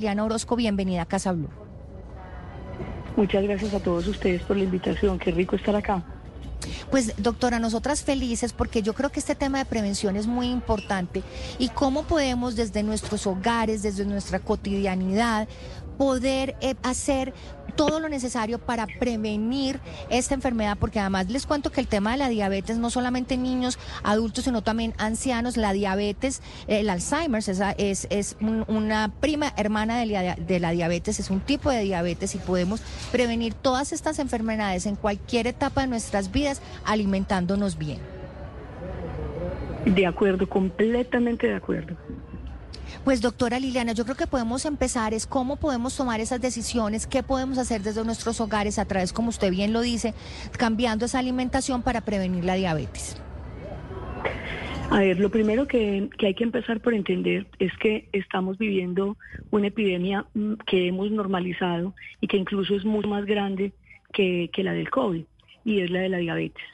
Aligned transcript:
Diana 0.00 0.24
Orozco, 0.24 0.54
bienvenida 0.54 1.02
a 1.02 1.06
Casa 1.06 1.32
Blue. 1.32 1.48
Muchas 3.16 3.42
gracias 3.42 3.74
a 3.74 3.80
todos 3.80 4.06
ustedes 4.06 4.42
por 4.42 4.56
la 4.56 4.62
invitación. 4.62 5.18
Qué 5.18 5.32
rico 5.32 5.56
estar 5.56 5.74
acá. 5.74 6.04
Pues 6.88 7.20
doctora, 7.20 7.58
nosotras 7.58 8.04
felices 8.04 8.52
porque 8.52 8.80
yo 8.80 8.94
creo 8.94 9.10
que 9.10 9.18
este 9.18 9.34
tema 9.34 9.58
de 9.58 9.64
prevención 9.64 10.14
es 10.14 10.28
muy 10.28 10.50
importante 10.50 11.24
y 11.58 11.70
cómo 11.70 12.04
podemos 12.04 12.54
desde 12.54 12.84
nuestros 12.84 13.26
hogares, 13.26 13.82
desde 13.82 14.04
nuestra 14.04 14.38
cotidianidad, 14.38 15.48
poder 15.98 16.56
eh, 16.60 16.74
hacer 16.82 17.34
todo 17.76 18.00
lo 18.00 18.08
necesario 18.08 18.58
para 18.58 18.86
prevenir 18.98 19.78
esta 20.10 20.34
enfermedad, 20.34 20.76
porque 20.80 20.98
además 20.98 21.28
les 21.28 21.46
cuento 21.46 21.70
que 21.70 21.80
el 21.80 21.86
tema 21.86 22.12
de 22.12 22.16
la 22.16 22.28
diabetes, 22.28 22.78
no 22.78 22.90
solamente 22.90 23.34
en 23.34 23.42
niños, 23.44 23.78
adultos, 24.02 24.44
sino 24.44 24.62
también 24.62 24.94
ancianos, 24.98 25.56
la 25.56 25.72
diabetes, 25.72 26.42
el 26.66 26.88
Alzheimer 26.90 27.38
es, 27.46 27.60
es, 27.76 28.06
es 28.10 28.36
un- 28.40 28.64
una 28.66 29.12
prima 29.20 29.52
hermana 29.56 29.98
de 29.98 30.06
la, 30.06 30.34
de 30.34 30.58
la 30.60 30.70
diabetes, 30.72 31.20
es 31.20 31.30
un 31.30 31.38
tipo 31.40 31.70
de 31.70 31.82
diabetes 31.82 32.34
y 32.34 32.38
podemos 32.38 32.80
prevenir 33.12 33.54
todas 33.54 33.92
estas 33.92 34.18
enfermedades 34.18 34.86
en 34.86 34.96
cualquier 34.96 35.46
etapa 35.46 35.82
de 35.82 35.86
nuestras 35.88 36.32
vidas 36.32 36.60
alimentándonos 36.84 37.78
bien. 37.78 37.98
De 39.84 40.04
acuerdo, 40.06 40.48
completamente 40.48 41.46
de 41.46 41.54
acuerdo. 41.54 41.94
Pues 43.04 43.22
doctora 43.22 43.58
Liliana, 43.58 43.92
yo 43.92 44.04
creo 44.04 44.16
que 44.16 44.26
podemos 44.26 44.64
empezar 44.66 45.14
es 45.14 45.26
cómo 45.26 45.56
podemos 45.56 45.96
tomar 45.96 46.20
esas 46.20 46.40
decisiones, 46.40 47.06
qué 47.06 47.22
podemos 47.22 47.58
hacer 47.58 47.82
desde 47.82 48.04
nuestros 48.04 48.40
hogares 48.40 48.78
a 48.78 48.84
través, 48.84 49.12
como 49.12 49.30
usted 49.30 49.50
bien 49.50 49.72
lo 49.72 49.80
dice, 49.80 50.14
cambiando 50.58 51.06
esa 51.06 51.18
alimentación 51.18 51.82
para 51.82 52.02
prevenir 52.02 52.44
la 52.44 52.54
diabetes. 52.54 53.20
A 54.90 55.00
ver, 55.00 55.20
lo 55.20 55.30
primero 55.30 55.66
que, 55.66 56.08
hay 56.18 56.34
que 56.34 56.44
empezar 56.44 56.80
por 56.80 56.94
entender 56.94 57.46
es 57.58 57.72
que 57.78 58.08
estamos 58.12 58.56
viviendo 58.56 59.16
una 59.50 59.66
epidemia 59.66 60.24
mm, 60.34 60.54
que 60.66 60.88
hemos 60.88 61.10
normalizado 61.10 61.94
y 62.20 62.26
que 62.26 62.38
incluso 62.38 62.74
es 62.74 62.84
mucho 62.84 63.08
más 63.08 63.26
grande 63.26 63.72
que 64.12 64.50
la 64.56 64.72
del 64.72 64.90
COVID, 64.90 65.24
y 65.64 65.80
es 65.80 65.90
la 65.90 66.00
de 66.00 66.08
la 66.08 66.18
diabetes. 66.18 66.64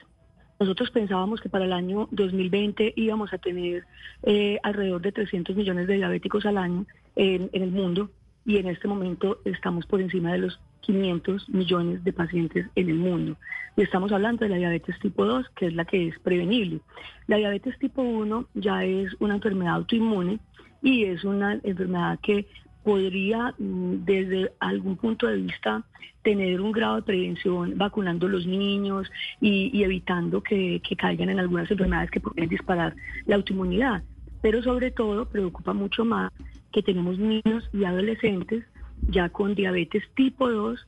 Nosotros 0.59 0.91
pensábamos 0.91 1.41
que 1.41 1.49
para 1.49 1.65
el 1.65 1.73
año 1.73 2.09
2020 2.13 2.93
íbamos 2.97 3.33
a 3.33 3.39
tener 3.39 3.85
eh, 4.23 4.59
alrededor 4.63 5.03
de 5.03 5.13
300 5.13 5.57
millones 5.57 5.87
de 5.87 5.95
diabéticos 5.95 6.47
al 6.47 6.59
año 6.59 6.87
en, 7.17 7.51
el 7.53 7.71
mundo 7.71 8.11
y 8.47 8.59
en 8.59 8.69
este 8.69 8.87
momento 8.87 9.39
estamos 9.45 9.87
por 9.87 10.01
encima 10.01 10.33
de 10.33 10.39
los 10.39 10.61
500 10.83 11.49
millones 11.49 12.05
de 12.05 12.13
pacientes 12.13 12.67
en 12.77 12.89
el 12.89 12.97
mundo. 12.97 13.37
Y 13.77 13.83
estamos 13.83 14.13
hablando 14.13 14.45
de 14.45 14.51
la 14.51 14.57
diabetes 14.57 14.99
tipo 15.01 15.25
2, 15.25 15.49
que 15.57 15.67
es 15.67 15.75
la 15.75 15.85
que 15.85 16.09
es 16.09 16.19
prevenible. 16.21 16.81
La 17.27 17.37
diabetes 17.37 17.79
tipo 17.79 18.03
1 18.03 18.47
ya 18.55 18.85
es 18.85 19.13
una 19.19 19.35
enfermedad 19.35 19.75
autoinmune 19.75 20.39
y 20.83 21.05
es 21.05 21.25
una 21.25 21.59
enfermedad 21.63 22.19
que 22.23 22.47
podría 22.85 23.55
mm, 23.59 24.05
desde 24.05 24.53
algún 24.61 24.97
punto 24.97 25.27
de 25.27 25.39
vista 25.39 25.83
tener 26.23 26.61
un 26.61 26.73
grado 26.73 26.97
de 26.97 27.03
prevención 27.03 27.77
vacunando 27.77 28.27
a 28.27 28.31
los 28.31 28.47
niños 28.47 29.11
y, 29.41 29.71
y 29.77 29.85
evitando 29.85 30.43
que, 30.43 30.81
que 30.87 30.97
caigan 30.97 31.31
en 31.31 31.41
algunas 31.41 31.71
enfermedades 31.71 32.11
que 32.11 32.21
pueden 32.21 32.49
disparar 32.49 32.95
la 33.27 33.37
autoinmunidad. 33.37 34.03
Pero 34.41 34.63
sobre 34.63 34.91
todo 34.91 35.27
preocupa 35.27 35.73
mucho 35.73 36.05
más 36.05 36.31
que 36.73 36.83
tenemos 36.83 37.19
niños 37.19 37.69
y 37.73 37.85
adolescentes 37.85 38.65
ya 39.09 39.29
con 39.29 39.55
diabetes 39.55 40.03
tipo 40.15 40.51
2 40.51 40.87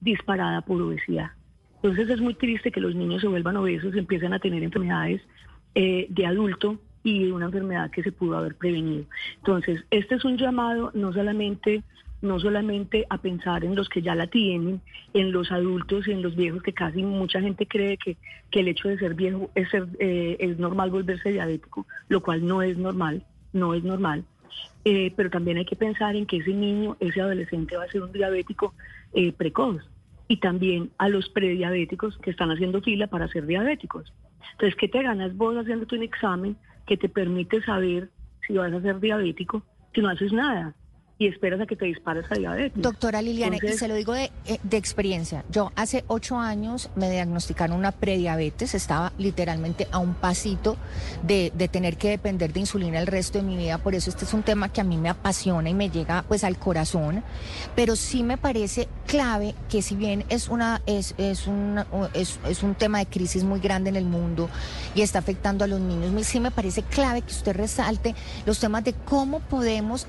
disparada 0.00 0.62
por 0.62 0.80
obesidad. 0.82 1.30
Entonces 1.76 2.08
es 2.08 2.20
muy 2.20 2.34
triste 2.34 2.72
que 2.72 2.80
los 2.80 2.94
niños 2.94 3.20
se 3.20 3.28
vuelvan 3.28 3.56
obesos 3.56 3.94
y 3.94 3.98
empiecen 3.98 4.32
a 4.32 4.38
tener 4.38 4.62
enfermedades 4.62 5.22
eh, 5.74 6.06
de 6.08 6.26
adulto 6.26 6.78
y 7.06 7.30
una 7.30 7.46
enfermedad 7.46 7.88
que 7.92 8.02
se 8.02 8.10
pudo 8.10 8.36
haber 8.36 8.56
prevenido. 8.56 9.04
Entonces, 9.36 9.84
este 9.92 10.16
es 10.16 10.24
un 10.24 10.36
llamado 10.36 10.90
no 10.92 11.12
solamente 11.12 11.84
no 12.20 12.40
solamente 12.40 13.06
a 13.10 13.18
pensar 13.18 13.62
en 13.62 13.76
los 13.76 13.88
que 13.88 14.02
ya 14.02 14.14
la 14.14 14.26
tienen, 14.26 14.80
en 15.12 15.30
los 15.30 15.52
adultos 15.52 16.08
y 16.08 16.12
en 16.12 16.22
los 16.22 16.34
viejos, 16.34 16.62
que 16.62 16.72
casi 16.72 17.02
mucha 17.02 17.40
gente 17.40 17.66
cree 17.68 17.98
que, 17.98 18.16
que 18.50 18.60
el 18.60 18.68
hecho 18.68 18.88
de 18.88 18.98
ser 18.98 19.14
viejo 19.14 19.50
es, 19.54 19.68
ser, 19.68 19.86
eh, 20.00 20.36
es 20.40 20.58
normal 20.58 20.90
volverse 20.90 21.30
diabético, 21.30 21.86
lo 22.08 22.22
cual 22.22 22.44
no 22.44 22.62
es 22.62 22.76
normal, 22.76 23.22
no 23.52 23.74
es 23.74 23.84
normal. 23.84 24.24
Eh, 24.84 25.12
pero 25.14 25.30
también 25.30 25.58
hay 25.58 25.66
que 25.66 25.76
pensar 25.76 26.16
en 26.16 26.26
que 26.26 26.38
ese 26.38 26.54
niño, 26.54 26.96
ese 26.98 27.20
adolescente 27.20 27.76
va 27.76 27.84
a 27.84 27.88
ser 27.88 28.02
un 28.02 28.12
diabético 28.12 28.74
eh, 29.12 29.32
precoz 29.32 29.82
y 30.26 30.38
también 30.38 30.90
a 30.98 31.08
los 31.08 31.28
prediabéticos 31.28 32.16
que 32.18 32.30
están 32.30 32.50
haciendo 32.50 32.80
fila 32.80 33.06
para 33.06 33.28
ser 33.28 33.46
diabéticos. 33.46 34.12
Entonces, 34.52 34.74
¿qué 34.76 34.88
te 34.88 35.02
ganas 35.02 35.36
vos 35.36 35.54
haciéndote 35.56 35.96
un 35.96 36.02
examen 36.02 36.56
que 36.86 36.96
te 36.96 37.08
permite 37.08 37.62
saber 37.62 38.10
si 38.46 38.54
vas 38.54 38.72
a 38.72 38.80
ser 38.80 39.00
diabético 39.00 39.62
si 39.94 40.00
no 40.00 40.08
haces 40.10 40.32
nada? 40.32 40.74
Y 41.18 41.28
esperas 41.28 41.58
a 41.62 41.66
que 41.66 41.76
te 41.76 41.86
dispares 41.86 42.26
a 42.30 42.34
diabetes. 42.34 42.82
Doctora 42.82 43.22
Liliana, 43.22 43.54
Entonces- 43.54 43.76
y 43.76 43.78
se 43.78 43.88
lo 43.88 43.94
digo 43.94 44.12
de, 44.12 44.30
eh, 44.46 44.58
de 44.62 44.76
experiencia. 44.76 45.44
Yo 45.50 45.72
hace 45.74 46.04
ocho 46.08 46.36
años 46.36 46.90
me 46.94 47.10
diagnosticaron 47.10 47.76
una 47.78 47.90
prediabetes, 47.92 48.74
estaba 48.74 49.12
literalmente 49.16 49.88
a 49.92 49.98
un 49.98 50.12
pasito 50.12 50.76
de, 51.22 51.52
de 51.54 51.68
tener 51.68 51.96
que 51.96 52.10
depender 52.10 52.52
de 52.52 52.60
insulina 52.60 52.98
el 52.98 53.06
resto 53.06 53.38
de 53.38 53.44
mi 53.44 53.56
vida. 53.56 53.78
Por 53.78 53.94
eso 53.94 54.10
este 54.10 54.26
es 54.26 54.34
un 54.34 54.42
tema 54.42 54.70
que 54.70 54.82
a 54.82 54.84
mí 54.84 54.98
me 54.98 55.08
apasiona 55.08 55.70
y 55.70 55.74
me 55.74 55.88
llega 55.88 56.22
pues 56.28 56.44
al 56.44 56.58
corazón. 56.58 57.22
Pero 57.74 57.96
sí 57.96 58.22
me 58.22 58.36
parece 58.36 58.86
clave 59.06 59.54
que 59.70 59.80
si 59.80 59.96
bien 59.96 60.24
es 60.28 60.48
una 60.48 60.82
es, 60.84 61.14
es, 61.16 61.46
una- 61.46 61.86
es, 62.12 62.38
es 62.46 62.62
un 62.62 62.74
tema 62.74 62.98
de 62.98 63.06
crisis 63.06 63.42
muy 63.42 63.60
grande 63.60 63.88
en 63.88 63.96
el 63.96 64.04
mundo 64.04 64.50
y 64.94 65.00
está 65.00 65.18
afectando 65.20 65.64
a 65.64 65.66
los 65.66 65.80
niños, 65.80 66.26
sí 66.26 66.40
me 66.40 66.50
parece 66.50 66.82
clave 66.82 67.22
que 67.22 67.30
usted 67.32 67.56
resalte 67.56 68.14
los 68.44 68.60
temas 68.60 68.84
de 68.84 68.92
cómo 68.92 69.40
podemos 69.40 70.06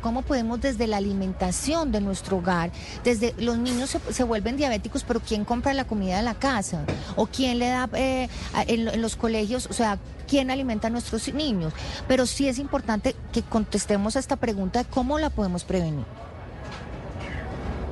cómo 0.00 0.22
podemos 0.22 0.60
desde 0.60 0.86
la 0.86 0.96
alimentación 0.96 1.92
de 1.92 2.00
nuestro 2.00 2.38
hogar, 2.38 2.70
desde 3.04 3.34
los 3.42 3.58
niños 3.58 3.90
se, 3.90 4.24
vuelven 4.24 4.56
diabéticos, 4.56 5.04
pero 5.04 5.20
¿quién 5.20 5.44
compra 5.44 5.74
la 5.74 5.86
comida 5.86 6.16
de 6.16 6.22
la 6.22 6.34
casa? 6.34 6.84
¿O 7.16 7.26
quién 7.26 7.58
le 7.58 7.68
da 7.68 7.88
eh, 7.94 8.28
en 8.66 9.00
los 9.00 9.16
colegios? 9.16 9.66
O 9.66 9.72
sea, 9.72 9.98
¿quién 10.26 10.50
alimenta 10.50 10.88
a 10.88 10.90
nuestros 10.90 11.32
niños? 11.32 11.72
Pero 12.06 12.26
sí 12.26 12.48
es 12.48 12.58
importante 12.58 13.14
que 13.32 13.42
contestemos 13.42 14.16
a 14.16 14.18
esta 14.18 14.36
pregunta 14.36 14.82
de 14.82 14.90
cómo 14.90 15.18
la 15.18 15.30
podemos 15.30 15.64
prevenir. 15.64 16.04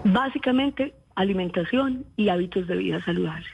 Básicamente, 0.04 0.94
alimentación 1.14 2.04
y 2.16 2.28
hábitos 2.28 2.66
de 2.68 2.76
vida 2.76 3.04
saludables. 3.04 3.48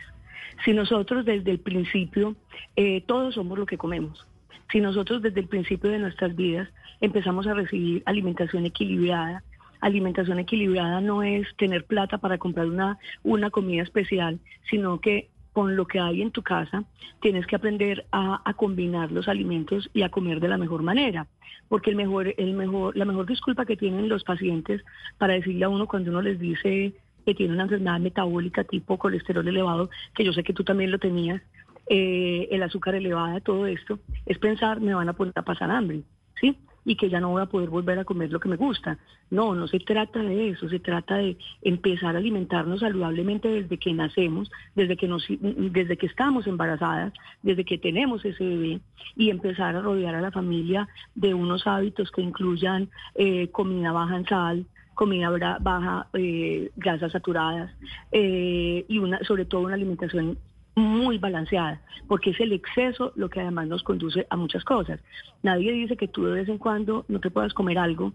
Si 0.64 0.72
nosotros 0.72 1.24
desde 1.24 1.50
el 1.50 1.58
principio, 1.58 2.36
eh, 2.76 3.02
todos 3.06 3.34
somos 3.34 3.58
lo 3.58 3.66
que 3.66 3.78
comemos, 3.78 4.26
si 4.70 4.80
nosotros 4.80 5.22
desde 5.22 5.40
el 5.40 5.48
principio 5.48 5.90
de 5.90 5.98
nuestras 5.98 6.36
vidas 6.36 6.68
empezamos 7.02 7.46
a 7.46 7.54
recibir 7.54 8.02
alimentación 8.06 8.64
equilibrada, 8.64 9.42
alimentación 9.80 10.38
equilibrada 10.38 11.00
no 11.02 11.22
es 11.22 11.46
tener 11.56 11.84
plata 11.84 12.16
para 12.16 12.38
comprar 12.38 12.66
una, 12.66 12.98
una 13.24 13.50
comida 13.50 13.82
especial, 13.82 14.38
sino 14.70 15.00
que 15.00 15.28
con 15.52 15.76
lo 15.76 15.86
que 15.86 16.00
hay 16.00 16.22
en 16.22 16.30
tu 16.30 16.42
casa 16.42 16.84
tienes 17.20 17.46
que 17.46 17.56
aprender 17.56 18.06
a, 18.10 18.40
a 18.48 18.54
combinar 18.54 19.12
los 19.12 19.28
alimentos 19.28 19.90
y 19.92 20.02
a 20.02 20.08
comer 20.08 20.40
de 20.40 20.48
la 20.48 20.56
mejor 20.56 20.82
manera. 20.82 21.26
Porque 21.68 21.90
el 21.90 21.96
mejor, 21.96 22.32
el 22.38 22.54
mejor, 22.54 22.96
la 22.96 23.04
mejor 23.04 23.26
disculpa 23.26 23.66
que 23.66 23.76
tienen 23.76 24.08
los 24.08 24.24
pacientes 24.24 24.82
para 25.18 25.34
decirle 25.34 25.64
a 25.64 25.68
uno 25.68 25.86
cuando 25.86 26.10
uno 26.10 26.22
les 26.22 26.38
dice 26.38 26.94
que 27.26 27.34
tiene 27.34 27.52
una 27.54 27.64
enfermedad 27.64 28.00
metabólica 28.00 28.64
tipo 28.64 28.98
colesterol 28.98 29.46
elevado, 29.46 29.90
que 30.14 30.24
yo 30.24 30.32
sé 30.32 30.42
que 30.42 30.52
tú 30.52 30.64
también 30.64 30.90
lo 30.90 30.98
tenías, 30.98 31.42
eh, 31.88 32.48
el 32.50 32.62
azúcar 32.62 32.94
elevada, 32.94 33.40
todo 33.40 33.66
esto, 33.66 33.98
es 34.26 34.38
pensar 34.38 34.80
me 34.80 34.94
van 34.94 35.08
a 35.08 35.12
poner 35.12 35.34
a 35.36 35.42
pasar 35.42 35.70
hambre, 35.70 36.02
¿sí? 36.40 36.56
Y 36.84 36.96
que 36.96 37.08
ya 37.08 37.20
no 37.20 37.30
voy 37.30 37.42
a 37.42 37.46
poder 37.46 37.70
volver 37.70 37.98
a 37.98 38.04
comer 38.04 38.32
lo 38.32 38.40
que 38.40 38.48
me 38.48 38.56
gusta. 38.56 38.98
No, 39.30 39.54
no 39.54 39.68
se 39.68 39.78
trata 39.78 40.20
de 40.20 40.50
eso, 40.50 40.68
se 40.68 40.80
trata 40.80 41.16
de 41.16 41.36
empezar 41.62 42.14
a 42.14 42.18
alimentarnos 42.18 42.80
saludablemente 42.80 43.48
desde 43.48 43.78
que 43.78 43.92
nacemos, 43.92 44.50
desde 44.74 44.96
que, 44.96 45.08
nos, 45.08 45.26
desde 45.28 45.96
que 45.96 46.06
estamos 46.06 46.46
embarazadas, 46.46 47.12
desde 47.42 47.64
que 47.64 47.78
tenemos 47.78 48.24
ese 48.24 48.44
bebé 48.44 48.80
y 49.16 49.30
empezar 49.30 49.76
a 49.76 49.80
rodear 49.80 50.14
a 50.14 50.20
la 50.20 50.30
familia 50.30 50.88
de 51.14 51.34
unos 51.34 51.66
hábitos 51.66 52.10
que 52.10 52.22
incluyan 52.22 52.88
eh, 53.14 53.48
comida 53.48 53.92
baja 53.92 54.16
en 54.16 54.26
sal, 54.26 54.66
comida 54.94 55.30
baja, 55.60 56.06
eh, 56.14 56.70
grasas 56.76 57.12
saturadas 57.12 57.70
eh, 58.10 58.84
y 58.88 58.98
una, 58.98 59.22
sobre 59.24 59.44
todo 59.44 59.62
una 59.62 59.74
alimentación 59.74 60.38
muy 60.74 61.18
balanceada, 61.18 61.82
porque 62.08 62.30
es 62.30 62.40
el 62.40 62.52
exceso 62.52 63.12
lo 63.14 63.28
que 63.28 63.40
además 63.40 63.68
nos 63.68 63.82
conduce 63.82 64.26
a 64.30 64.36
muchas 64.36 64.64
cosas. 64.64 65.00
Nadie 65.42 65.72
dice 65.72 65.96
que 65.96 66.08
tú 66.08 66.24
de 66.24 66.32
vez 66.32 66.48
en 66.48 66.58
cuando 66.58 67.04
no 67.08 67.20
te 67.20 67.30
puedas 67.30 67.52
comer 67.54 67.78
algo 67.78 68.12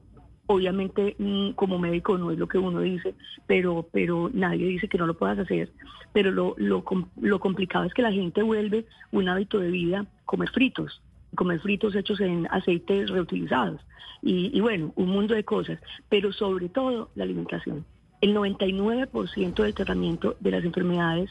Obviamente, 0.50 1.16
mm, 1.20 1.52
como 1.52 1.78
médico 1.78 2.18
no 2.18 2.32
es 2.32 2.40
lo 2.40 2.48
que 2.48 2.58
uno 2.58 2.80
dice, 2.80 3.16
pero, 3.48 3.86
pero 3.92 4.32
nadie 4.34 4.66
dice 4.66 4.88
que 4.88 4.98
no 4.98 5.06
lo 5.06 5.18
puedas 5.18 5.38
hacer. 5.38 5.70
Pero 6.14 6.32
lo, 6.32 6.56
lo, 6.58 6.86
lo 7.20 7.40
complicado 7.40 7.84
es 7.84 7.94
que 7.94 8.02
la 8.02 8.14
gente 8.14 8.42
vuelve 8.44 8.86
un 9.12 9.28
hábito 9.28 9.60
de 9.60 9.70
vida 9.70 10.06
comer 10.26 10.50
fritos, 10.50 11.02
comer 11.36 11.60
fritos 11.60 11.96
hechos 11.96 12.22
en 12.22 12.48
aceites 12.50 13.10
reutilizados. 13.10 13.82
Y, 14.22 14.58
y 14.58 14.62
bueno, 14.62 14.94
un 14.96 15.10
mundo 15.10 15.36
de 15.36 15.44
cosas, 15.44 15.80
pero 16.08 16.32
sobre 16.32 16.70
todo 16.70 17.10
la 17.16 17.26
alimentación. 17.26 17.86
El 18.22 18.34
99% 18.34 19.54
del 19.54 19.74
tratamiento 19.74 20.38
de 20.40 20.52
las 20.52 20.64
enfermedades 20.64 21.30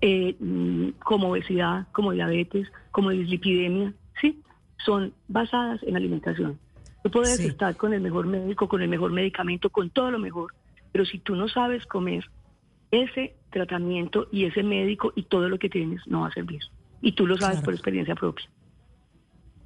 eh, 0.00 0.36
mm, 0.38 0.88
como 1.04 1.30
obesidad, 1.30 1.86
como 1.92 2.12
diabetes, 2.12 2.68
como 2.90 3.10
dislipidemia, 3.10 3.94
sí, 4.20 4.42
son 4.84 5.14
basadas 5.28 5.82
en 5.82 5.96
alimentación. 5.96 6.58
Tú 7.02 7.10
puedes 7.10 7.38
Sí. 7.38 7.46
estar 7.48 7.76
con 7.76 7.92
el 7.92 8.00
mejor 8.00 8.26
médico, 8.26 8.68
con 8.68 8.82
el 8.82 8.88
mejor 8.88 9.12
medicamento, 9.12 9.70
con 9.70 9.90
todo 9.90 10.10
lo 10.10 10.18
mejor, 10.18 10.52
pero 10.92 11.04
si 11.04 11.18
tú 11.18 11.34
no 11.36 11.48
sabes 11.48 11.84
comer, 11.86 12.24
ese 12.90 13.36
tratamiento 13.50 14.28
y 14.30 14.44
ese 14.44 14.62
médico 14.62 15.12
y 15.16 15.24
todo 15.24 15.48
lo 15.48 15.58
que 15.58 15.68
tienes 15.68 16.00
no 16.06 16.20
va 16.22 16.28
a 16.28 16.32
servir. 16.32 16.60
Y 17.00 17.12
tú 17.12 17.26
lo 17.26 17.36
sabes 17.36 17.56
Claro. 17.56 17.64
por 17.64 17.74
experiencia 17.74 18.14
propia. 18.14 18.46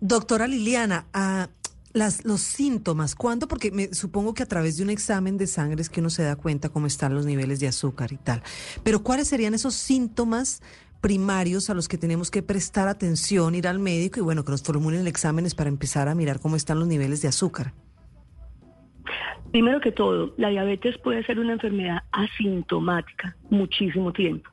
Doctora 0.00 0.46
Liliana, 0.46 1.06
ah, 1.12 1.48
las, 1.92 2.24
los 2.24 2.40
síntomas, 2.40 3.14
¿cuándo? 3.14 3.48
Porque 3.48 3.70
me 3.70 3.94
supongo 3.94 4.34
que 4.34 4.42
a 4.42 4.46
través 4.46 4.76
de 4.76 4.84
un 4.84 4.90
examen 4.90 5.36
de 5.36 5.46
sangre 5.46 5.82
es 5.82 5.90
que 5.90 6.00
uno 6.00 6.10
se 6.10 6.22
da 6.22 6.36
cuenta 6.36 6.68
cómo 6.68 6.86
están 6.86 7.14
los 7.14 7.26
niveles 7.26 7.60
de 7.60 7.68
azúcar 7.68 8.12
y 8.12 8.16
tal. 8.16 8.42
Pero 8.82 9.02
¿cuáles 9.02 9.28
serían 9.28 9.54
esos 9.54 9.74
síntomas 9.74 10.62
primarios 11.00 11.70
a 11.70 11.74
los 11.74 11.88
que 11.88 11.98
tenemos 11.98 12.30
que 12.30 12.42
prestar 12.42 12.88
atención, 12.88 13.54
ir 13.54 13.68
al 13.68 13.78
médico 13.78 14.20
y 14.20 14.22
bueno, 14.22 14.44
que 14.44 14.50
nos 14.50 14.62
formulen 14.62 15.06
exámenes 15.06 15.54
para 15.54 15.68
empezar 15.68 16.08
a 16.08 16.14
mirar 16.14 16.40
cómo 16.40 16.56
están 16.56 16.78
los 16.78 16.88
niveles 16.88 17.22
de 17.22 17.28
azúcar? 17.28 17.72
Primero 19.52 19.80
que 19.80 19.92
todo, 19.92 20.34
la 20.36 20.50
diabetes 20.50 20.98
puede 20.98 21.24
ser 21.24 21.38
una 21.38 21.54
enfermedad 21.54 22.02
asintomática 22.12 23.34
muchísimo 23.48 24.12
tiempo. 24.12 24.50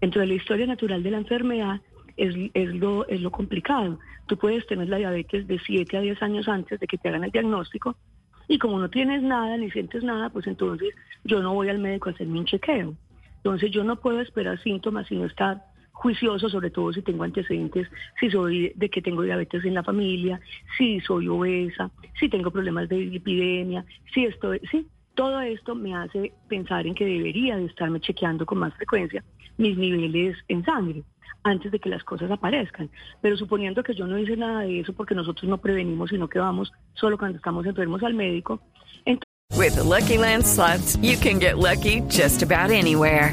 Dentro 0.00 0.20
de 0.20 0.28
la 0.28 0.34
historia 0.34 0.66
natural 0.66 1.02
de 1.02 1.10
la 1.10 1.18
enfermedad 1.18 1.80
es, 2.16 2.34
es 2.54 2.74
lo, 2.74 3.06
es 3.08 3.20
lo 3.20 3.30
complicado. 3.30 3.98
Tú 4.26 4.36
puedes 4.36 4.66
tener 4.66 4.88
la 4.88 4.98
diabetes 4.98 5.46
de 5.46 5.58
7 5.58 5.96
a 5.96 6.00
10 6.00 6.22
años 6.22 6.48
antes 6.48 6.80
de 6.80 6.86
que 6.86 6.98
te 6.98 7.08
hagan 7.08 7.24
el 7.24 7.30
diagnóstico 7.30 7.96
y 8.48 8.58
como 8.58 8.78
no 8.78 8.88
tienes 8.90 9.22
nada 9.22 9.56
ni 9.56 9.70
sientes 9.70 10.02
nada, 10.04 10.30
pues 10.30 10.46
entonces 10.46 10.94
yo 11.24 11.40
no 11.40 11.54
voy 11.54 11.68
al 11.68 11.78
médico 11.78 12.08
a 12.08 12.12
hacerme 12.12 12.38
un 12.38 12.46
chequeo. 12.46 12.94
Entonces 13.38 13.70
yo 13.70 13.84
no 13.84 13.96
puedo 13.96 14.20
esperar 14.20 14.60
síntomas 14.62 15.06
sino 15.08 15.24
estar 15.24 15.62
juicioso, 15.92 16.48
sobre 16.48 16.70
todo 16.70 16.92
si 16.92 17.02
tengo 17.02 17.24
antecedentes, 17.24 17.88
si 18.20 18.30
soy 18.30 18.72
de 18.76 18.90
que 18.90 19.00
tengo 19.00 19.22
diabetes 19.22 19.64
en 19.64 19.74
la 19.74 19.82
familia, 19.82 20.40
si 20.76 21.00
soy 21.00 21.26
obesa, 21.26 21.90
si 22.20 22.28
tengo 22.28 22.50
problemas 22.50 22.88
de 22.88 23.16
epidemia, 23.16 23.84
si 24.12 24.26
estoy, 24.26 24.60
sí, 24.70 24.86
todo 25.16 25.40
esto 25.40 25.74
me 25.74 25.94
hace 25.94 26.32
pensar 26.46 26.86
en 26.86 26.94
que 26.94 27.04
debería 27.04 27.56
de 27.56 27.64
estarme 27.64 28.00
chequeando 28.00 28.46
con 28.46 28.58
más 28.58 28.72
frecuencia 28.74 29.24
mis 29.56 29.76
niveles 29.76 30.36
en 30.46 30.64
sangre 30.64 31.02
antes 31.42 31.72
de 31.72 31.78
que 31.78 31.88
las 31.88 32.04
cosas 32.04 32.30
aparezcan. 32.30 32.90
Pero 33.20 33.36
suponiendo 33.36 33.82
que 33.82 33.94
yo 33.94 34.06
no 34.06 34.18
hice 34.18 34.36
nada 34.36 34.60
de 34.60 34.80
eso 34.80 34.92
porque 34.92 35.14
nosotros 35.14 35.48
no 35.48 35.58
prevenimos, 35.58 36.10
sino 36.10 36.28
que 36.28 36.38
vamos 36.38 36.72
solo 36.94 37.18
cuando 37.18 37.38
estamos 37.38 37.66
enfermos 37.66 38.02
al 38.02 38.14
médico, 38.14 38.60
With 39.54 39.76
the 39.76 39.82
Lucky 39.82 40.18
Land 40.18 40.44
you 41.02 41.16
can 41.16 41.38
get 41.38 41.56
lucky 41.56 42.02
just 42.08 42.42
about 42.42 42.70
anywhere. 42.70 43.32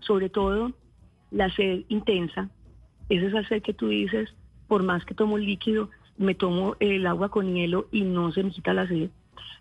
Sobre 0.00 0.28
todo, 0.28 0.72
la 1.30 1.50
sed 1.50 1.84
intensa. 1.88 2.48
Es 3.08 3.22
esa 3.22 3.46
sed 3.48 3.62
que 3.62 3.74
tú 3.74 3.88
dices, 3.88 4.34
por 4.68 4.82
más 4.82 5.04
que 5.04 5.14
tomo 5.14 5.38
líquido, 5.38 5.90
me 6.18 6.34
tomo 6.34 6.76
el 6.80 7.06
agua 7.06 7.28
con 7.28 7.54
hielo 7.54 7.88
y 7.92 8.02
no 8.02 8.32
se 8.32 8.42
me 8.42 8.50
quita 8.50 8.72
la 8.72 8.88
sed. 8.88 9.10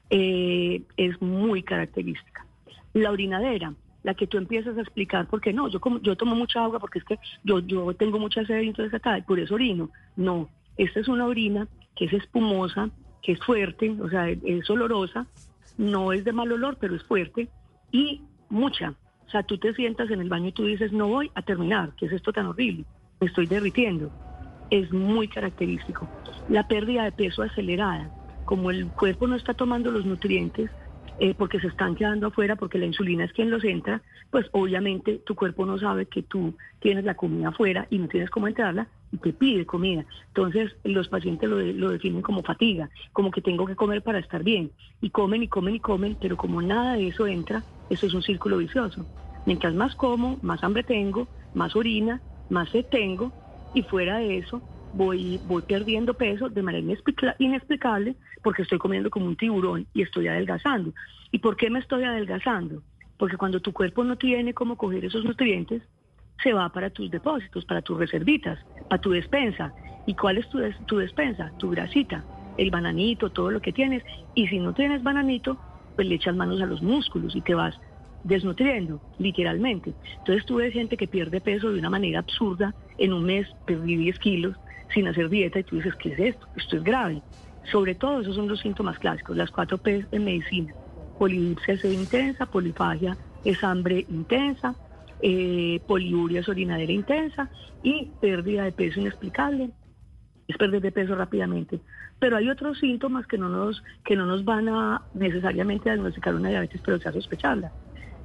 Eh, 0.09 0.81
es 0.97 1.21
muy 1.21 1.63
característica. 1.63 2.45
La 2.93 3.11
orinadera, 3.11 3.73
la 4.03 4.13
que 4.13 4.27
tú 4.27 4.37
empiezas 4.37 4.77
a 4.77 4.81
explicar, 4.81 5.27
porque 5.27 5.51
no, 5.51 5.67
yo 5.67 5.81
como, 5.81 5.99
yo 6.01 6.15
tomo 6.15 6.35
mucha 6.35 6.63
agua 6.63 6.79
porque 6.79 6.99
es 6.99 7.05
que 7.05 7.19
yo, 7.43 7.59
yo 7.59 7.93
tengo 7.95 8.19
mucha 8.19 8.45
sed 8.45 8.61
y 8.61 8.67
entonces 8.67 8.93
acá, 8.93 9.23
por 9.27 9.39
eso 9.39 9.55
orino. 9.55 9.89
No, 10.15 10.49
esta 10.77 10.99
es 10.99 11.07
una 11.07 11.25
orina 11.25 11.67
que 11.95 12.05
es 12.05 12.13
espumosa, 12.13 12.89
que 13.21 13.33
es 13.33 13.39
fuerte, 13.43 13.95
o 13.99 14.09
sea, 14.09 14.29
es 14.29 14.69
olorosa, 14.69 15.25
no 15.77 16.13
es 16.13 16.23
de 16.23 16.33
mal 16.33 16.51
olor, 16.51 16.77
pero 16.79 16.95
es 16.95 17.03
fuerte 17.03 17.49
y 17.91 18.21
mucha. 18.49 18.93
O 19.27 19.31
sea, 19.31 19.43
tú 19.43 19.57
te 19.57 19.73
sientas 19.73 20.09
en 20.11 20.21
el 20.21 20.29
baño 20.29 20.49
y 20.49 20.51
tú 20.51 20.65
dices, 20.65 20.91
no 20.91 21.07
voy 21.07 21.31
a 21.35 21.41
terminar, 21.41 21.93
¿qué 21.97 22.05
es 22.05 22.11
esto 22.11 22.31
tan 22.31 22.47
horrible? 22.47 22.85
Me 23.19 23.27
estoy 23.27 23.47
derritiendo. 23.47 24.11
Es 24.69 24.91
muy 24.91 25.27
característico. 25.27 26.07
La 26.47 26.67
pérdida 26.67 27.03
de 27.03 27.11
peso 27.11 27.41
acelerada, 27.41 28.09
como 28.45 28.71
el 28.71 28.91
cuerpo 28.91 29.27
no 29.27 29.35
está 29.35 29.53
tomando 29.53 29.91
los 29.91 30.05
nutrientes, 30.05 30.69
eh, 31.17 31.33
porque 31.33 31.59
se 31.59 31.67
están 31.67 31.95
quedando 31.95 32.27
afuera, 32.27 32.55
porque 32.55 32.77
la 32.77 32.85
insulina 32.85 33.23
es 33.23 33.31
quien 33.31 33.49
los 33.49 33.63
entra, 33.63 34.01
pues 34.31 34.47
obviamente 34.51 35.21
tu 35.25 35.33
cuerpo 35.33 35.65
no 35.65 35.79
sabe 35.79 36.07
que 36.07 36.23
tú 36.23 36.57
tienes 36.79 37.05
la 37.05 37.15
comida 37.15 37.49
afuera 37.49 37.87
y 37.89 37.99
no 37.99 38.07
tienes 38.09 38.29
cómo 38.29 38.47
entrarla 38.47 38.89
te 39.21 39.33
pide 39.33 39.65
comida. 39.65 40.05
Entonces 40.27 40.75
los 40.83 41.07
pacientes 41.07 41.49
lo, 41.49 41.57
de- 41.57 41.73
lo 41.73 41.89
definen 41.91 42.21
como 42.21 42.43
fatiga, 42.43 42.89
como 43.13 43.31
que 43.31 43.41
tengo 43.41 43.65
que 43.65 43.75
comer 43.75 44.01
para 44.03 44.19
estar 44.19 44.43
bien. 44.43 44.71
Y 45.01 45.09
comen 45.09 45.43
y 45.43 45.47
comen 45.47 45.75
y 45.75 45.79
comen, 45.79 46.17
pero 46.19 46.37
como 46.37 46.61
nada 46.61 46.95
de 46.95 47.07
eso 47.07 47.27
entra, 47.27 47.65
eso 47.89 48.05
es 48.05 48.13
un 48.13 48.23
círculo 48.23 48.57
vicioso. 48.57 49.07
Mientras 49.45 49.73
más 49.73 49.95
como, 49.95 50.37
más 50.41 50.63
hambre 50.63 50.83
tengo, 50.83 51.29
más 51.53 51.75
orina, 51.75 52.21
más 52.49 52.69
sed 52.69 52.85
tengo 52.89 53.33
y 53.73 53.83
fuera 53.83 54.17
de 54.17 54.37
eso 54.37 54.63
voy, 54.91 55.39
voy 55.43 55.61
perdiendo 55.63 56.13
peso 56.13 56.49
de 56.49 56.61
manera 56.61 56.83
inexplica- 56.83 57.35
inexplicable 57.39 58.15
porque 58.41 58.61
estoy 58.63 58.77
comiendo 58.77 59.09
como 59.09 59.25
un 59.27 59.35
tiburón 59.35 59.87
y 59.93 60.01
estoy 60.01 60.27
adelgazando. 60.27 60.93
¿Y 61.31 61.39
por 61.39 61.57
qué 61.57 61.69
me 61.69 61.79
estoy 61.79 62.03
adelgazando? 62.03 62.81
Porque 63.17 63.37
cuando 63.37 63.59
tu 63.59 63.71
cuerpo 63.73 64.03
no 64.03 64.17
tiene 64.17 64.53
cómo 64.53 64.77
coger 64.77 65.05
esos 65.05 65.23
nutrientes, 65.23 65.83
se 66.43 66.53
va 66.53 66.69
para 66.69 66.89
tus 66.89 67.09
depósitos, 67.11 67.65
para 67.65 67.81
tus 67.81 67.97
reservitas, 67.97 68.59
para 68.87 69.01
tu 69.01 69.11
despensa. 69.11 69.73
¿Y 70.05 70.15
cuál 70.15 70.37
es 70.37 70.47
tu, 70.49 70.59
des- 70.59 70.77
tu 70.85 70.97
despensa? 70.97 71.53
Tu 71.57 71.69
grasita, 71.69 72.27
el 72.57 72.69
bananito, 72.71 73.31
todo 73.31 73.51
lo 73.51 73.61
que 73.61 73.73
tienes. 73.73 74.03
Y 74.33 74.47
si 74.47 74.59
no 74.59 74.73
tienes 74.73 75.03
bananito, 75.03 75.59
pues 75.95 76.07
le 76.07 76.15
echas 76.15 76.35
manos 76.35 76.61
a 76.61 76.65
los 76.65 76.81
músculos 76.81 77.35
y 77.35 77.41
te 77.41 77.55
vas 77.55 77.79
desnutriendo, 78.23 79.01
literalmente. 79.17 79.95
Entonces 80.17 80.45
tú 80.45 80.55
ves 80.55 80.73
gente 80.73 80.97
que 80.97 81.07
pierde 81.07 81.41
peso 81.41 81.71
de 81.71 81.79
una 81.79 81.89
manera 81.89 82.19
absurda. 82.19 82.75
En 82.97 83.13
un 83.13 83.23
mes 83.25 83.47
perdí 83.65 83.95
10 83.97 84.19
kilos 84.19 84.57
sin 84.93 85.07
hacer 85.07 85.29
dieta 85.29 85.59
y 85.59 85.63
tú 85.63 85.77
dices, 85.77 85.95
¿qué 85.95 86.13
es 86.13 86.19
esto? 86.19 86.47
Esto 86.55 86.77
es 86.77 86.83
grave. 86.83 87.23
Sobre 87.71 87.95
todo 87.95 88.21
esos 88.21 88.35
son 88.35 88.47
los 88.47 88.59
síntomas 88.61 88.99
clásicos, 88.99 89.35
las 89.35 89.51
cuatro 89.51 89.77
P 89.79 90.07
en 90.11 90.23
medicina. 90.23 90.75
Polidipsia 91.17 91.75
intensa, 91.91 92.45
polifagia 92.45 93.17
es 93.43 93.63
hambre 93.63 94.05
intensa, 94.09 94.75
eh, 95.21 95.79
poliuria 95.87 96.41
es 96.41 96.49
orinadera 96.49 96.91
intensa 96.91 97.49
y 97.83 98.11
pérdida 98.19 98.63
de 98.63 98.71
peso 98.71 98.99
inexplicable 98.99 99.71
es 100.47 100.57
perder 100.57 100.81
de 100.81 100.91
peso 100.91 101.15
rápidamente. 101.15 101.79
Pero 102.19 102.37
hay 102.37 102.49
otros 102.49 102.79
síntomas 102.79 103.27
que 103.27 103.37
no 103.37 103.49
nos, 103.49 103.83
que 104.03 104.15
no 104.15 104.25
nos 104.25 104.45
van 104.45 104.69
a 104.69 105.01
necesariamente 105.13 105.89
diagnosticar 105.89 106.35
una 106.35 106.49
diabetes, 106.49 106.81
pero 106.83 106.99
sí 106.99 107.07
a 107.07 107.11
sospecharla. 107.11 107.71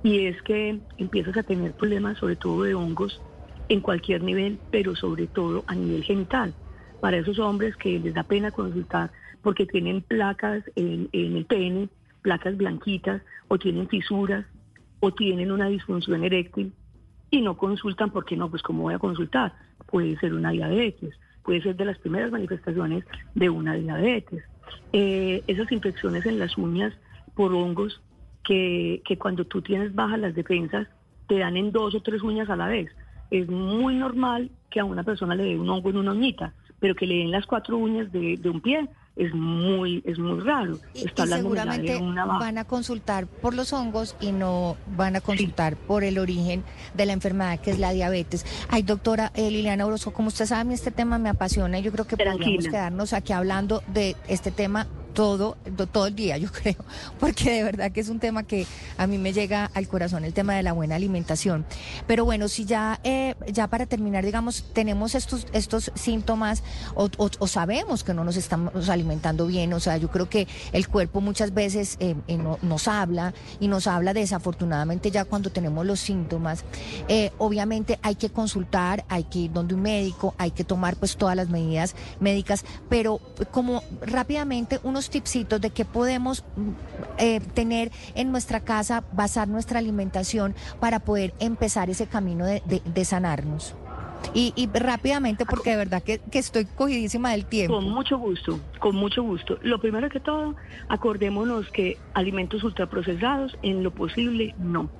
Y 0.02 0.26
es 0.26 0.40
que 0.42 0.80
empiezas 0.98 1.36
a 1.36 1.42
tener 1.42 1.72
problemas, 1.72 2.18
sobre 2.18 2.36
todo 2.36 2.62
de 2.62 2.74
hongos, 2.74 3.20
en 3.68 3.80
cualquier 3.80 4.22
nivel, 4.22 4.58
pero 4.70 4.96
sobre 4.96 5.26
todo 5.26 5.64
a 5.66 5.74
nivel 5.74 6.02
genital. 6.04 6.54
Para 7.00 7.18
esos 7.18 7.38
hombres 7.38 7.76
que 7.76 7.98
les 7.98 8.14
da 8.14 8.24
pena 8.24 8.50
consultar 8.50 9.10
porque 9.42 9.66
tienen 9.66 10.02
placas 10.02 10.62
en, 10.76 11.08
en 11.12 11.36
el 11.36 11.46
pene, 11.46 11.88
placas 12.22 12.56
blanquitas, 12.56 13.22
o 13.48 13.58
tienen 13.58 13.88
fisuras, 13.88 14.44
o 15.00 15.12
tienen 15.12 15.50
una 15.50 15.68
disfunción 15.68 16.24
eréctil, 16.24 16.72
y 17.30 17.40
no 17.40 17.56
consultan 17.56 18.10
porque 18.10 18.36
no, 18.36 18.50
pues 18.50 18.62
¿cómo 18.62 18.82
voy 18.82 18.94
a 18.94 18.98
consultar? 18.98 19.54
Puede 19.86 20.18
ser 20.18 20.34
una 20.34 20.50
diabetes, 20.50 21.14
puede 21.42 21.62
ser 21.62 21.76
de 21.76 21.84
las 21.84 21.98
primeras 21.98 22.30
manifestaciones 22.30 23.04
de 23.34 23.50
una 23.50 23.74
diabetes. 23.74 24.44
Eh, 24.92 25.42
esas 25.46 25.70
infecciones 25.72 26.26
en 26.26 26.38
las 26.38 26.56
uñas 26.58 26.92
por 27.34 27.52
hongos 27.52 28.00
que, 28.44 29.02
que 29.04 29.18
cuando 29.18 29.44
tú 29.44 29.62
tienes 29.62 29.94
bajas 29.94 30.18
las 30.18 30.34
defensas 30.34 30.88
te 31.28 31.38
dan 31.38 31.56
en 31.56 31.70
dos 31.70 31.94
o 31.94 32.02
tres 32.02 32.22
uñas 32.22 32.50
a 32.50 32.56
la 32.56 32.66
vez. 32.66 32.90
Es 33.30 33.48
muy 33.48 33.94
normal 33.94 34.50
que 34.70 34.80
a 34.80 34.84
una 34.84 35.04
persona 35.04 35.34
le 35.34 35.44
dé 35.44 35.58
un 35.58 35.68
hongo 35.68 35.90
en 35.90 35.98
una 35.98 36.12
uñita, 36.12 36.52
pero 36.80 36.94
que 36.94 37.06
le 37.06 37.18
den 37.18 37.30
las 37.30 37.46
cuatro 37.46 37.76
uñas 37.76 38.10
de, 38.10 38.36
de 38.36 38.50
un 38.50 38.60
pie 38.60 38.88
es 39.16 39.34
muy 39.34 40.02
es 40.06 40.18
muy 40.18 40.40
raro. 40.40 40.78
Y, 40.94 41.06
Está 41.06 41.24
y 41.24 41.28
seguramente 41.28 41.96
una 41.96 42.24
van 42.24 42.58
a 42.58 42.64
consultar 42.64 43.26
por 43.26 43.54
los 43.54 43.72
hongos 43.72 44.16
y 44.20 44.32
no 44.32 44.76
van 44.96 45.16
a 45.16 45.20
consultar 45.20 45.76
por 45.76 46.04
el 46.04 46.18
origen 46.18 46.64
de 46.94 47.06
la 47.06 47.12
enfermedad 47.12 47.60
que 47.60 47.70
es 47.70 47.78
la 47.78 47.92
diabetes. 47.92 48.46
Ay, 48.68 48.82
doctora 48.82 49.32
eh, 49.34 49.50
Liliana 49.50 49.86
Orozco, 49.86 50.12
como 50.12 50.28
usted 50.28 50.46
sabe, 50.46 50.62
a 50.62 50.64
mí 50.64 50.74
este 50.74 50.90
tema 50.90 51.18
me 51.18 51.28
apasiona 51.28 51.78
y 51.78 51.82
yo 51.82 51.92
creo 51.92 52.06
que 52.06 52.16
podríamos 52.16 52.40
Tranquila. 52.40 52.70
quedarnos 52.70 53.12
aquí 53.12 53.32
hablando 53.32 53.82
de 53.88 54.16
este 54.28 54.50
tema 54.50 54.86
todo, 55.14 55.56
do- 55.76 55.86
todo 55.86 56.06
el 56.06 56.14
día, 56.14 56.36
yo 56.38 56.50
creo, 56.52 56.76
porque 57.18 57.50
de 57.50 57.62
verdad 57.64 57.92
que 57.92 58.00
es 58.00 58.08
un 58.08 58.20
tema 58.20 58.42
que 58.44 58.66
a 58.96 59.06
mí 59.06 59.18
me 59.18 59.32
llega 59.32 59.70
al 59.74 59.88
corazón, 59.88 60.24
el 60.24 60.32
tema 60.32 60.54
de 60.54 60.62
la 60.62 60.72
buena 60.72 60.96
alimentación. 60.96 61.64
Pero 62.06 62.24
bueno, 62.24 62.48
si 62.48 62.64
ya, 62.64 63.00
eh, 63.04 63.34
ya 63.52 63.66
para 63.68 63.86
terminar, 63.86 64.24
digamos, 64.24 64.64
tenemos 64.72 65.14
estos, 65.14 65.46
estos 65.52 65.90
síntomas 65.94 66.62
o, 66.94 67.08
sabemos 67.46 68.04
que 68.04 68.14
no 68.14 68.24
nos 68.24 68.36
estamos 68.36 68.88
alimentando 68.88 69.46
bien, 69.46 69.72
o 69.72 69.80
sea, 69.80 69.96
yo 69.96 70.08
creo 70.10 70.28
que 70.28 70.46
el 70.72 70.88
cuerpo 70.88 71.20
muchas 71.20 71.52
veces 71.54 71.96
eh, 72.00 72.14
eh, 72.28 72.36
no- 72.36 72.58
nos 72.62 72.88
habla 72.88 73.34
y 73.58 73.68
nos 73.68 73.86
habla 73.86 74.14
desafortunadamente 74.14 75.10
ya 75.10 75.24
cuando 75.24 75.50
tenemos 75.50 75.84
los 75.86 76.00
síntomas. 76.00 76.64
Eh, 77.08 77.30
obviamente 77.38 77.98
hay 78.02 78.14
que 78.14 78.30
consultar, 78.30 79.04
hay 79.08 79.24
que 79.24 79.40
ir 79.40 79.52
donde 79.52 79.74
un 79.74 79.82
médico, 79.82 80.34
hay 80.38 80.50
que 80.50 80.64
tomar 80.64 80.96
pues 80.96 81.16
todas 81.16 81.36
las 81.36 81.48
medidas 81.48 81.94
médicas, 82.20 82.64
pero 82.88 83.20
como 83.50 83.82
rápidamente 84.02 84.78
unos 85.00 85.08
tipsitos 85.08 85.58
de 85.62 85.70
qué 85.70 85.86
podemos 85.86 86.44
mm, 86.56 86.68
eh, 87.16 87.40
tener 87.54 87.90
en 88.14 88.30
nuestra 88.30 88.60
casa, 88.60 89.02
basar 89.12 89.48
nuestra 89.48 89.78
alimentación 89.78 90.54
para 90.78 90.98
poder 91.00 91.32
empezar 91.40 91.88
ese 91.88 92.06
camino 92.06 92.44
de, 92.44 92.62
de- 92.66 93.04
sanarnos. 93.06 93.74
Y, 94.34 94.52
y 94.56 94.68
rápidamente, 94.78 95.46
porque 95.46 95.70
de 95.70 95.76
verdad 95.78 96.02
que, 96.02 96.18
que 96.18 96.38
estoy 96.38 96.66
cogidísima 96.66 97.30
del 97.30 97.46
tiempo. 97.46 97.76
Con 97.76 97.88
mucho 97.88 98.18
gusto, 98.18 98.60
con 98.78 98.94
mucho 98.94 99.22
gusto. 99.22 99.58
Lo 99.62 99.80
primero 99.80 100.10
que 100.10 100.20
todo, 100.20 100.54
acordémonos 100.90 101.70
que 101.70 101.96
alimentos 102.12 102.62
ultraprocesados, 102.62 103.56
en 103.62 103.82
lo 103.82 103.92
posible, 103.92 104.54
no. 104.58 104.90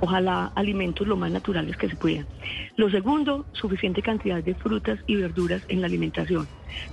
Ojalá 0.00 0.52
alimentos 0.54 1.08
lo 1.08 1.16
más 1.16 1.30
naturales 1.32 1.76
que 1.76 1.88
se 1.88 1.96
puedan. 1.96 2.28
Lo 2.76 2.88
segundo, 2.88 3.46
suficiente 3.52 4.00
cantidad 4.00 4.42
de 4.44 4.54
frutas 4.54 5.00
y 5.06 5.16
verduras 5.16 5.62
en 5.68 5.80
la 5.80 5.88
alimentación. 5.88 6.48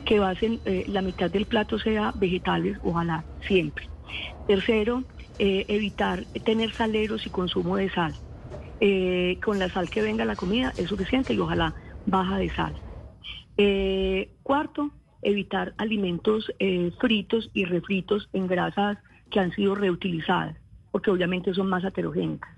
Que 0.06 0.18
basen, 0.20 0.62
eh, 0.66 0.86
la 0.88 1.04
mitad 1.04 1.30
del 1.30 1.46
plato 1.46 1.78
sea 1.78 2.14
vegetales, 2.16 2.78
ojalá, 2.82 3.26
siempre. 3.48 3.86
Tercero, 4.48 5.04
eh, 5.38 5.66
evitar 5.68 6.26
tener 6.44 6.74
saleros 6.74 7.28
y 7.28 7.30
consumo 7.30 7.76
de 7.78 7.92
sal. 7.92 8.18
Eh, 8.80 9.40
con 9.44 9.60
la 9.60 9.70
sal 9.70 9.90
que 9.90 10.02
venga 10.02 10.26
la 10.26 10.36
comida 10.36 10.74
es 10.76 10.90
suficiente 10.90 11.34
y 11.34 11.40
ojalá 11.40 11.76
baja 12.06 12.38
de 12.38 12.50
sal. 12.52 12.76
Cuarto, 14.44 14.92
evitar 15.22 15.76
alimentos 15.78 16.52
fritos 17.00 17.50
y 17.54 17.66
refritos 17.66 18.30
en 18.34 18.48
grasas 18.48 18.98
que 19.30 19.40
han 19.40 19.52
sido 19.54 19.76
reutilizadas, 19.76 20.58
porque 20.92 21.12
obviamente 21.12 21.54
son 21.54 21.70
más 21.70 21.84
heterogénicas. 21.84 22.55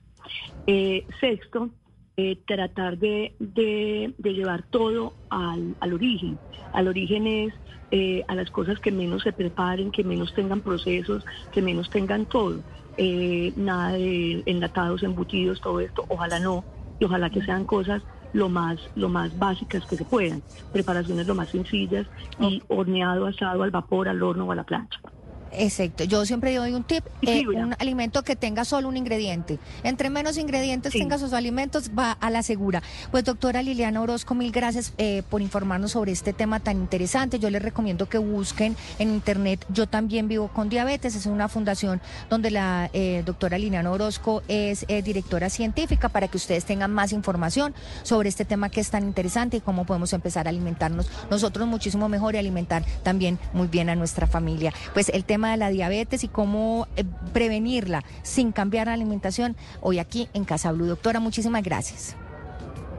Eh, 0.66 1.06
sexto, 1.20 1.70
eh, 2.18 2.42
tratar 2.46 2.98
de, 2.98 3.36
de- 3.40 4.14
de 4.18 4.34
llevar 4.34 4.64
todo 4.70 5.14
al, 5.30 5.76
al 5.80 5.94
origen. 5.94 6.40
Al 6.74 6.88
origen 6.88 7.28
es 7.28 7.54
eh, 7.92 8.24
a 8.28 8.36
las 8.36 8.50
cosas 8.52 8.80
que 8.80 8.92
menos 8.92 9.24
se 9.24 9.32
preparen, 9.34 9.92
que 9.92 10.04
menos 10.04 10.34
tengan 10.34 10.62
procesos, 10.62 11.24
que 11.52 11.62
menos 11.62 11.90
tengan 11.90 12.26
todo. 12.26 12.64
Eh, 12.98 13.54
nada 13.56 13.94
de 13.94 14.44
enlatados, 14.46 15.04
embutidos, 15.04 15.62
todo 15.62 15.80
esto, 15.80 16.06
ojalá 16.10 16.40
no, 16.40 16.66
y 17.00 17.06
ojalá 17.06 17.30
que 17.30 17.44
sean 17.44 17.66
cosas 17.66 18.04
lo 18.34 18.50
más, 18.50 18.80
lo 18.96 19.08
más 19.10 19.38
básicas 19.38 19.86
que 19.86 19.98
se 19.98 20.06
puedan, 20.06 20.44
preparaciones 20.72 21.28
lo 21.28 21.36
más 21.36 21.50
sencillas 21.50 22.08
y 22.40 22.62
horneado, 22.68 23.28
asado 23.28 23.64
al 23.64 23.72
vapor, 23.72 24.10
al 24.10 24.22
horno 24.22 24.46
o 24.48 24.52
a 24.52 24.56
la 24.56 24.64
plancha. 24.64 25.00
Exacto. 25.52 26.04
Yo 26.04 26.26
siempre 26.26 26.54
doy 26.56 26.74
un 26.74 26.84
tip, 26.84 27.04
eh, 27.22 27.48
un 27.48 27.76
alimento 27.80 28.24
que 28.24 28.36
tenga 28.36 28.66
solo 28.66 28.88
un 28.88 28.98
ingrediente. 28.98 29.60
Entre 29.84 30.10
menos 30.10 30.38
ingredientes 30.38 30.94
Sí. 30.94 31.00
tenga 31.00 31.18
sus 31.18 31.34
alimentos, 31.34 31.92
va 31.98 32.12
a 32.12 32.30
la 32.30 32.44
segura. 32.44 32.82
Pues 33.12 33.24
doctora 33.24 33.62
Liliana 33.62 34.02
Orozco, 34.02 34.36
mil 34.36 34.52
gracias 34.52 34.94
eh, 34.98 35.24
por 35.30 35.42
informarnos 35.42 35.92
sobre 35.92 36.12
este 36.12 36.34
tema 36.34 36.60
tan 36.60 36.78
interesante. 36.78 37.40
Yo 37.40 37.50
les 37.50 37.62
recomiendo 37.62 38.08
que 38.08 38.18
busquen 38.18 38.76
en 39.00 39.10
internet. 39.10 39.66
Yo 39.70 39.88
también 39.88 40.28
vivo 40.28 40.48
con 40.50 40.70
diabetes. 40.70 41.16
Es 41.16 41.26
una 41.26 41.48
fundación 41.50 42.02
donde 42.30 42.52
la 42.52 42.90
eh, 42.94 43.24
doctora 43.26 43.58
Liliana 43.58 43.92
Orozco 43.92 44.44
es 44.48 44.86
eh, 44.88 45.02
directora 45.02 45.50
científica 45.50 46.10
para 46.10 46.28
que 46.28 46.38
ustedes 46.38 46.66
tengan 46.66 46.94
más 46.94 47.12
información 47.12 47.74
sobre 48.04 48.30
este 48.30 48.46
tema 48.46 48.70
que 48.70 48.82
es 48.82 48.90
tan 48.90 49.04
interesante 49.04 49.58
y 49.58 49.62
cómo 49.62 49.86
podemos 49.86 50.14
empezar 50.14 50.48
a 50.48 50.50
alimentarnos 50.50 51.10
nosotros 51.30 51.68
muchísimo 51.68 52.10
mejor 52.10 52.36
y 52.36 52.38
alimentar 52.38 52.84
también 53.04 53.40
muy 53.54 53.68
bien 53.68 53.90
a 53.90 53.96
nuestra 53.96 54.28
familia. 54.28 54.74
Pues 54.94 55.10
el 55.10 55.24
tema 55.24 55.47
de 55.52 55.58
la 55.58 55.70
diabetes 55.70 56.24
y 56.24 56.28
cómo 56.28 56.88
eh, 56.96 57.04
prevenirla 57.34 58.04
sin 58.24 58.52
cambiar 58.52 58.88
la 58.88 58.94
alimentación, 58.94 59.56
hoy 59.82 60.00
aquí 60.00 60.28
en 60.34 60.46
Casa 60.46 60.72
Blue. 60.72 60.86
Doctora, 60.86 61.20
muchísimas 61.20 61.64
gracias. 61.64 62.16